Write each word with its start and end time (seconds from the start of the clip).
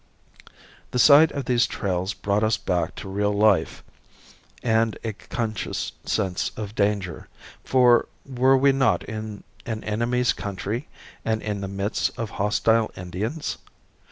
The 0.89 0.97
sight 0.97 1.31
of 1.31 1.45
these 1.45 1.67
trails 1.67 2.15
brought 2.15 2.43
us 2.43 2.57
back 2.57 2.95
to 2.95 3.07
real 3.07 3.33
life 3.37 3.83
and 4.63 4.97
a 5.03 5.13
conscious 5.13 5.91
sense 6.05 6.49
of 6.57 6.73
danger, 6.73 7.27
for 7.63 8.07
were 8.25 8.57
we 8.57 8.71
not 8.71 9.03
in 9.03 9.43
an 9.67 9.83
enemy's 9.83 10.33
country 10.33 10.87
and 11.23 11.39
in 11.43 11.61
the 11.61 11.67
midst 11.67 12.17
of 12.17 12.31
hostile 12.31 12.89
Indians? 12.97 13.59